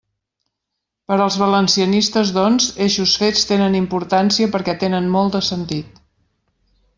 [1.11, 6.03] Per als valencianistes, doncs, eixos fets tenen importància perquè tenen molt de sentit.